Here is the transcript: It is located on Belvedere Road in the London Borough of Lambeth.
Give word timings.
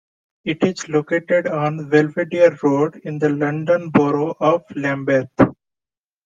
It 0.45 0.63
is 0.63 0.89
located 0.89 1.45
on 1.45 1.87
Belvedere 1.91 2.57
Road 2.63 2.99
in 3.03 3.19
the 3.19 3.29
London 3.29 3.91
Borough 3.91 4.35
of 4.39 4.63
Lambeth. 4.75 5.29